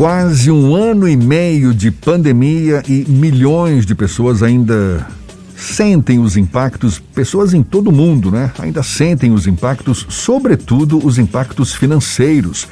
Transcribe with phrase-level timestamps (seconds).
[0.00, 5.06] Quase um ano e meio de pandemia e milhões de pessoas ainda
[5.54, 8.50] sentem os impactos, pessoas em todo o mundo, né?
[8.60, 12.66] Ainda sentem os impactos, sobretudo os impactos financeiros.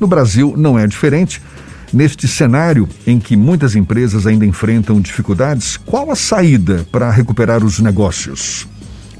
[0.00, 1.42] No Brasil não é diferente.
[1.92, 7.78] Neste cenário em que muitas empresas ainda enfrentam dificuldades, qual a saída para recuperar os
[7.78, 8.66] negócios?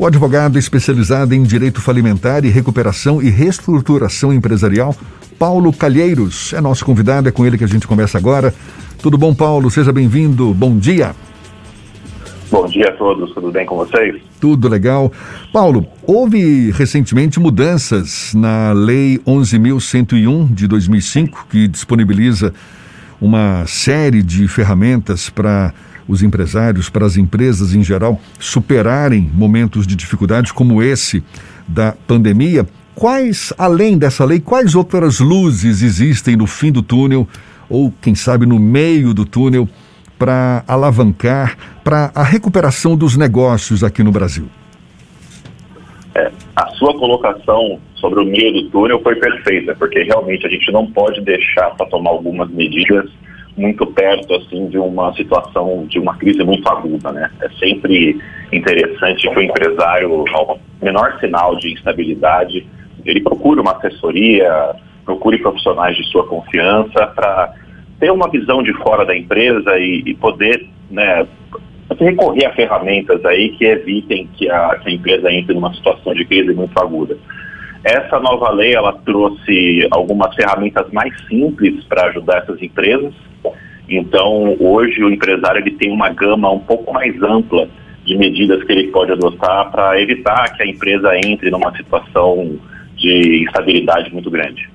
[0.00, 4.96] O advogado especializado em direito falimentar e recuperação e reestruturação empresarial,
[5.38, 8.54] Paulo Calheiros, é nosso convidado, é com ele que a gente conversa agora.
[9.02, 9.70] Tudo bom, Paulo?
[9.70, 10.54] Seja bem-vindo.
[10.54, 11.14] Bom dia.
[12.50, 14.22] Bom dia a todos, tudo bem com vocês?
[14.40, 15.12] Tudo legal.
[15.52, 22.54] Paulo, houve recentemente mudanças na Lei 11.101 de 2005, que disponibiliza
[23.20, 25.74] uma série de ferramentas para
[26.10, 31.22] os empresários, para as empresas em geral, superarem momentos de dificuldade como esse
[31.68, 32.66] da pandemia.
[32.96, 37.28] Quais, além dessa lei, quais outras luzes existem no fim do túnel,
[37.68, 39.68] ou quem sabe no meio do túnel,
[40.18, 44.46] para alavancar para a recuperação dos negócios aqui no Brasil?
[46.16, 50.72] É, a sua colocação sobre o meio do túnel foi perfeita, porque realmente a gente
[50.72, 53.08] não pode deixar para tomar algumas medidas
[53.56, 57.30] muito perto assim de uma situação de uma crise muito aguda, né?
[57.40, 58.20] É sempre
[58.52, 62.66] interessante que o empresário, ao menor sinal de instabilidade,
[63.04, 67.54] ele procure uma assessoria, procure profissionais de sua confiança para
[67.98, 71.26] ter uma visão de fora da empresa e, e poder né,
[71.98, 76.24] recorrer a ferramentas aí que evitem que a, que a empresa entre numa situação de
[76.24, 77.16] crise muito aguda.
[77.82, 83.14] Essa nova lei ela trouxe algumas ferramentas mais simples para ajudar essas empresas.
[83.88, 87.68] Então, hoje o empresário ele tem uma gama um pouco mais ampla
[88.04, 92.58] de medidas que ele pode adotar para evitar que a empresa entre numa situação
[92.96, 94.68] de instabilidade muito grande.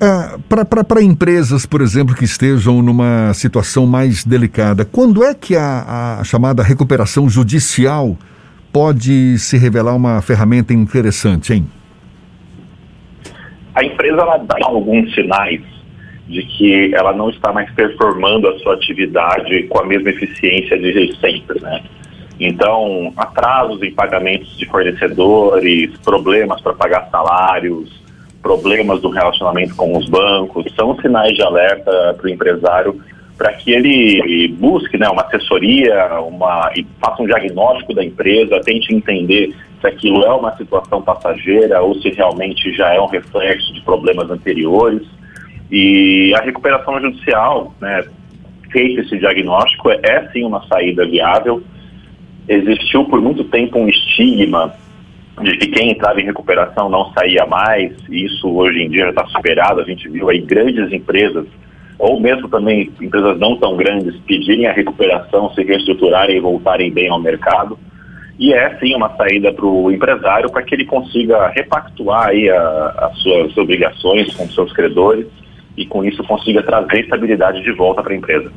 [0.00, 6.18] Ah, Para empresas, por exemplo, que estejam numa situação mais delicada, quando é que a,
[6.18, 8.16] a, chamada recuperação judicial
[8.72, 11.66] pode se revelar uma ferramenta interessante, hein?
[13.74, 15.60] A empresa ela dá alguns sinais
[16.28, 21.16] de que ela não está mais performando a sua atividade com a mesma eficiência de
[21.20, 21.82] sempre, né?
[22.40, 28.02] Então, atrasos em pagamentos de fornecedores, problemas para pagar salários,
[28.42, 33.00] problemas do relacionamento com os bancos, são sinais de alerta para o empresário
[33.36, 38.94] para que ele busque né, uma assessoria, uma, e faça um diagnóstico da empresa, tente
[38.94, 43.80] entender se aquilo é uma situação passageira ou se realmente já é um reflexo de
[43.80, 45.02] problemas anteriores.
[45.70, 48.04] E a recuperação judicial, né,
[48.70, 51.62] feito esse diagnóstico, é, é sim uma saída viável.
[52.48, 54.74] Existiu por muito tempo um estigma
[55.40, 59.10] de que quem entrava em recuperação não saía mais, e isso hoje em dia já
[59.10, 61.46] está superado, a gente viu aí grandes empresas,
[62.02, 67.08] ou mesmo também empresas não tão grandes, pedirem a recuperação, se reestruturarem e voltarem bem
[67.08, 67.78] ao mercado.
[68.40, 73.16] E é sim uma saída para o empresário para que ele consiga repactuar aí as
[73.18, 75.28] suas obrigações com seus credores
[75.76, 78.50] e com isso consiga trazer estabilidade de volta para a empresa.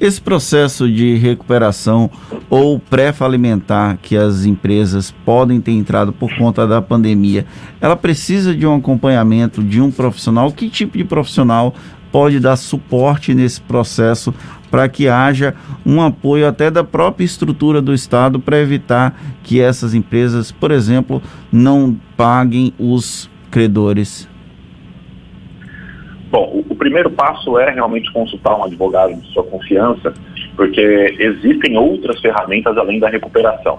[0.00, 2.10] Esse processo de recuperação
[2.50, 7.46] ou pré-falimentar que as empresas podem ter entrado por conta da pandemia,
[7.80, 10.52] ela precisa de um acompanhamento de um profissional?
[10.52, 11.74] Que tipo de profissional
[12.12, 14.34] pode dar suporte nesse processo
[14.70, 15.54] para que haja
[15.84, 21.22] um apoio até da própria estrutura do Estado para evitar que essas empresas, por exemplo,
[21.50, 24.28] não paguem os credores?
[26.30, 30.12] Bom, o, primeiro passo é realmente consultar um advogado de sua confiança,
[30.54, 33.78] porque existem outras ferramentas além da recuperação.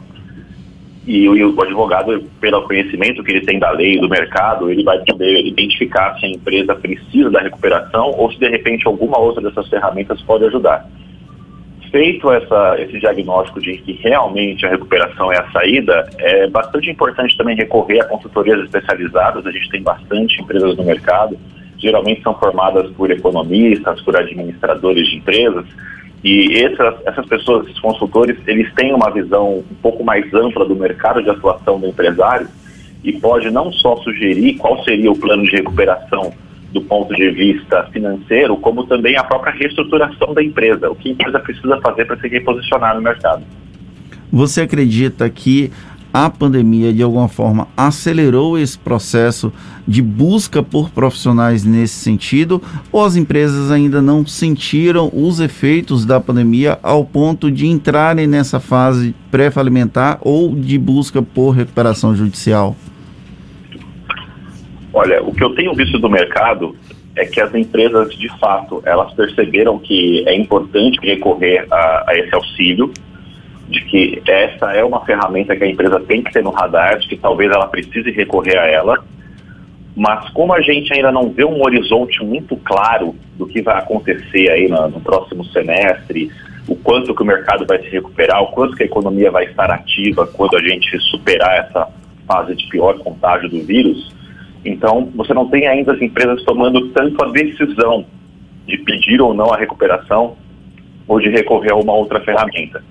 [1.12, 5.44] E o, advogado, pelo conhecimento que ele tem da lei do mercado, ele vai poder
[5.44, 10.22] identificar se a empresa precisa da recuperação ou se de repente alguma outra dessas ferramentas
[10.22, 10.88] pode ajudar.
[11.90, 17.36] Feito essa, esse diagnóstico de que realmente a recuperação é a saída, é bastante importante
[17.36, 19.48] também recorrer a consultorias especializadas.
[19.48, 21.36] A gente tem bastante empresas no mercado
[21.80, 25.66] geralmente são formadas por economistas, por administradores de empresas,
[26.24, 30.76] e essas, essas pessoas, esses consultores, eles têm uma visão um pouco mais ampla do
[30.76, 32.48] mercado de atuação do empresário
[33.04, 36.34] e pode não só sugerir qual seria o plano de recuperação
[36.74, 41.12] do ponto de vista financeiro, como também a própria reestruturação da empresa, o que a
[41.14, 43.44] empresa precisa fazer para se reposicionar no mercado.
[44.32, 45.72] Você acredita que
[46.14, 49.52] a pandemia de alguma forma acelerou esse processo
[49.88, 52.62] de busca por profissionais nesse sentido
[52.92, 58.60] ou as empresas ainda não sentiram os efeitos da pandemia ao ponto de entrarem nessa
[58.60, 62.76] fase pré-falimentar ou de busca por recuperação judicial?
[64.94, 66.76] Olha, o que eu tenho visto do mercado
[67.16, 72.34] é que as empresas, de fato, elas perceberam que é importante recorrer a, a esse
[72.34, 72.92] auxílio,
[73.70, 77.08] de que essa é uma ferramenta que a empresa tem que ter no radar, de
[77.08, 79.04] que talvez ela precise recorrer a ela,
[79.96, 84.50] mas como a gente ainda não vê um horizonte muito claro do que vai acontecer
[84.50, 86.32] aí no, no próximo semestre,
[86.68, 89.70] o quanto que o mercado vai se recuperar, o quanto que a economia vai estar
[89.70, 91.88] ativa quando a gente superar essa
[92.28, 94.16] fase de pior contágio do vírus,
[94.64, 98.06] então você não tem ainda as empresas tomando tanto a decisão
[98.66, 100.38] de pedir ou não a recuperação
[101.08, 102.84] ou de recorrer a uma outra ferramenta.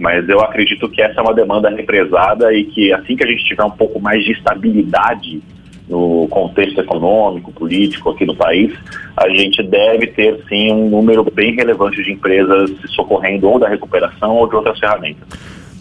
[0.00, 3.44] Mas eu acredito que essa é uma demanda represada e que assim que a gente
[3.44, 5.42] tiver um pouco mais de estabilidade
[5.86, 8.72] no contexto econômico, político aqui no país,
[9.16, 13.68] a gente deve ter sim um número bem relevante de empresas se socorrendo ou da
[13.68, 15.28] recuperação ou de outras ferramentas.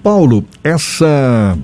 [0.03, 1.57] Paulo, essa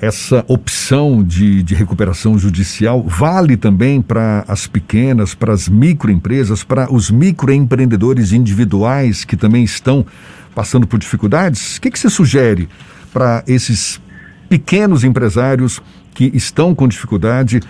[0.00, 6.90] essa opção de, de recuperação judicial vale também para as pequenas, para as microempresas, para
[6.90, 10.06] os microempreendedores individuais que também estão
[10.54, 11.76] passando por dificuldades?
[11.76, 12.68] O que, que você sugere
[13.12, 14.00] para esses
[14.48, 15.80] pequenos empresários
[16.14, 17.60] que estão com dificuldade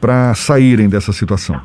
[0.00, 1.60] para saírem dessa situação?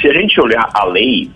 [0.00, 1.30] Se a gente olhar a lei,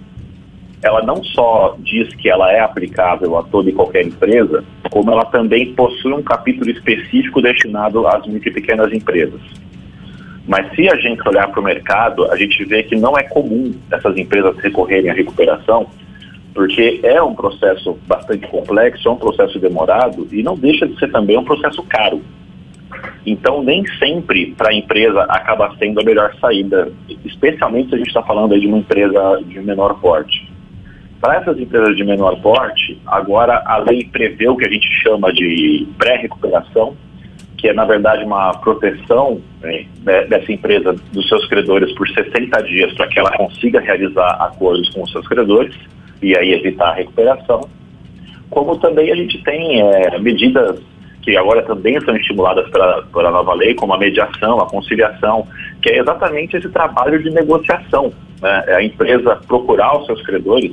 [0.83, 5.25] ela não só diz que ela é aplicável a toda e qualquer empresa, como ela
[5.25, 9.41] também possui um capítulo específico destinado às micro e pequenas empresas.
[10.47, 13.75] Mas se a gente olhar para o mercado, a gente vê que não é comum
[13.91, 15.87] essas empresas recorrerem à recuperação,
[16.59, 21.09] porque é um processo bastante complexo, é um processo demorado e não deixa de ser
[21.13, 22.21] também um processo caro.
[23.25, 26.91] Então, nem sempre para a empresa acaba sendo a melhor saída,
[27.25, 30.51] especialmente se a gente está falando de uma empresa de menor porte.
[31.21, 35.33] Para essas empresas de menor porte, agora a lei prevê o que a gente chama
[35.33, 36.97] de pré-recuperação,
[37.57, 39.87] que é, na verdade, uma proteção né,
[40.29, 45.05] dessa empresa dos seus credores por 60 dias para que ela consiga realizar acordos com
[45.05, 45.73] os seus credores
[46.23, 47.69] e aí evitar a recuperação.
[48.51, 50.81] Como também a gente tem é, medidas
[51.23, 55.47] que agora também são estimuladas pela, nova lei, como a mediação, a conciliação,
[55.83, 58.13] que é exatamente esse trabalho de negociação.
[58.41, 58.65] Né?
[58.69, 60.73] É a empresa procurar os seus credores,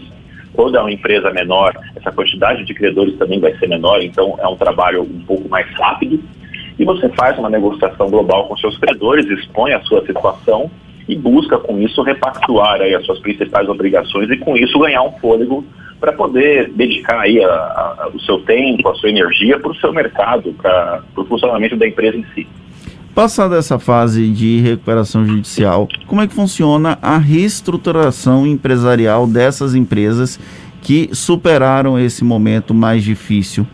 [0.53, 4.47] quando é uma empresa menor, essa quantidade de credores também vai ser menor, então é
[4.47, 6.23] um trabalho um pouco mais rápido.
[6.79, 10.71] E você faz uma negociação global com seus credores, expõe a sua situação
[11.07, 15.11] e busca com isso repactuar aí as suas principais obrigações e com isso ganhar um
[15.13, 15.63] fôlego
[15.99, 19.93] para poder dedicar aí a, a, o seu tempo, a sua energia para o seu
[19.93, 22.47] mercado, para o funcionamento da empresa em si.
[23.13, 30.37] Passada essa fase de recuperação judicial, como é que funciona a reestruturação empresarial dessas empresas
[30.81, 33.65] que superaram esse momento mais difícil?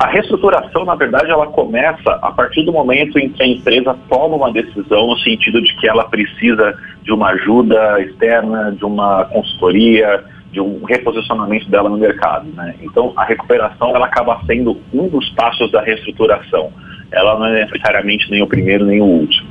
[0.00, 4.34] A reestruturação, na verdade, ela começa a partir do momento em que a empresa toma
[4.34, 10.24] uma decisão no sentido de que ela precisa de uma ajuda externa, de uma consultoria,
[10.50, 12.46] de um reposicionamento dela no mercado.
[12.54, 12.76] Né?
[12.80, 16.72] Então, a recuperação ela acaba sendo um dos passos da reestruturação.
[17.12, 19.50] Ela não é necessariamente nem o primeiro nem o último.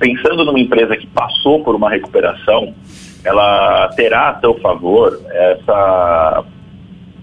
[0.00, 2.74] Pensando numa empresa que passou por uma recuperação,
[3.24, 6.44] ela terá a seu favor essa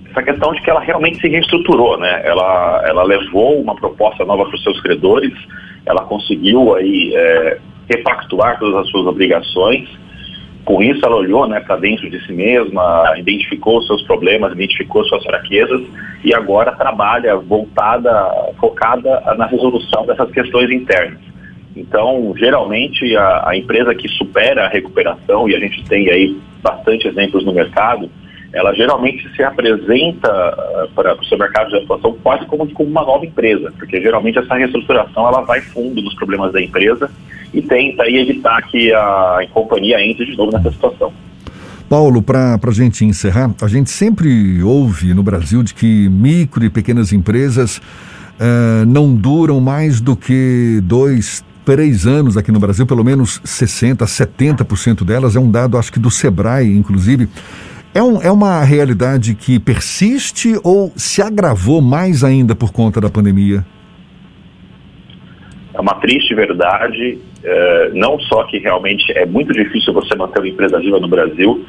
[0.09, 2.21] essa questão de que ela realmente se reestruturou, né?
[2.23, 5.33] Ela, ela levou uma proposta nova para os seus credores,
[5.85, 7.57] ela conseguiu aí é,
[7.89, 9.87] repactuar todas as suas obrigações.
[10.65, 15.23] Com isso, ela olhou né, para dentro de si mesma, identificou seus problemas, identificou suas
[15.23, 15.81] fraquezas
[16.25, 18.11] e agora trabalha voltada,
[18.59, 21.19] focada na resolução dessas questões internas.
[21.73, 27.07] Então, geralmente, a, a empresa que supera a recuperação, e a gente tem aí bastante
[27.07, 28.09] exemplos no mercado,
[28.57, 33.03] ela geralmente se apresenta uh, para o seu mercado de atuação quase como, como uma
[33.03, 37.09] nova empresa, porque geralmente essa reestruturação ela vai fundo nos problemas da empresa
[37.53, 41.13] e tenta aí, evitar que a, a companhia entre de novo nessa situação.
[41.87, 46.69] Paulo, para a gente encerrar, a gente sempre ouve no Brasil de que micro e
[46.69, 53.03] pequenas empresas uh, não duram mais do que dois, três anos aqui no Brasil, pelo
[53.03, 57.29] menos 60%, 70% delas, é um dado, acho que do Sebrae, inclusive.
[57.97, 63.09] É, um, é uma realidade que persiste ou se agravou mais ainda por conta da
[63.09, 63.65] pandemia?
[65.73, 70.47] É uma triste verdade, é, não só que realmente é muito difícil você manter uma
[70.47, 71.65] empresa viva no Brasil,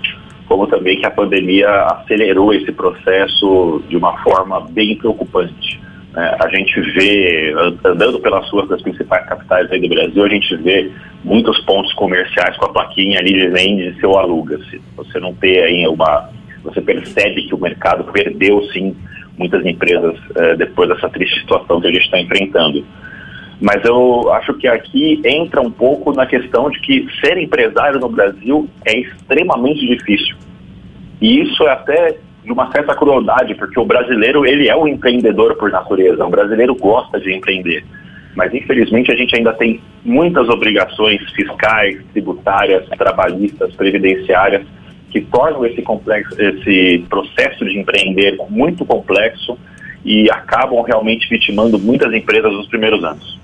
[0.46, 5.80] como também que a pandemia acelerou esse processo de uma forma bem preocupante.
[6.12, 6.36] Né?
[6.40, 10.90] A gente vê, andando pelas ruas das principais capitais aí do Brasil, a gente vê
[11.24, 14.80] muitos pontos comerciais com a plaquinha ali de vende-se ou aluga-se.
[14.96, 16.30] Você não tem aí uma.
[16.64, 18.96] Você percebe que o mercado perdeu sim
[19.36, 22.84] muitas empresas eh, depois dessa triste situação que a gente está enfrentando.
[23.60, 28.08] Mas eu acho que aqui entra um pouco na questão de que ser empresário no
[28.08, 30.36] Brasil é extremamente difícil.
[31.20, 35.56] E isso é até de uma certa crueldade, porque o brasileiro ele é um empreendedor
[35.56, 37.84] por natureza, o brasileiro gosta de empreender.
[38.34, 44.64] Mas infelizmente a gente ainda tem muitas obrigações fiscais, tributárias, trabalhistas, previdenciárias
[45.10, 49.58] que tornam esse complexo, esse processo de empreender muito complexo
[50.04, 53.38] e acabam realmente vitimando muitas empresas nos primeiros anos.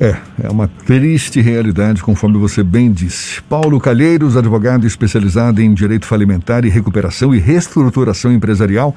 [0.00, 3.42] É, é uma triste realidade, conforme você bem disse.
[3.42, 8.94] Paulo Calheiros, advogado especializado em direito falimentar e recuperação e reestruturação empresarial,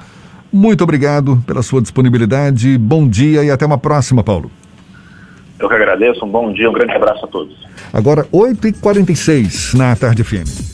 [0.50, 2.78] muito obrigado pela sua disponibilidade.
[2.78, 4.50] Bom dia e até uma próxima, Paulo.
[5.58, 7.54] Eu que agradeço, um bom dia, um grande abraço a todos.
[7.92, 10.73] Agora, 8h46 na Tarde FM.